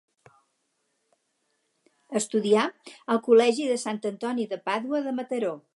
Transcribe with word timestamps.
Estudià 2.23 2.67
al 3.15 3.25
col·legi 3.29 3.73
de 3.75 3.81
Sant 3.87 4.05
Antoni 4.15 4.53
de 4.55 4.63
Pàdua 4.71 5.07
de 5.09 5.17
Mataró. 5.21 5.55